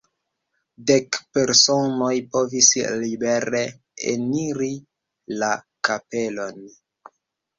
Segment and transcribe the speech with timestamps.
[0.91, 2.69] Dek personoj povis
[3.03, 3.61] libere
[4.13, 4.69] eniri
[5.43, 5.51] la
[5.89, 6.59] kapelon.